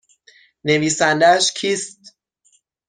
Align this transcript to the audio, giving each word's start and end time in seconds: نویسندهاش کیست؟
نویسندهاش 0.63 1.51
کیست؟ 1.53 2.15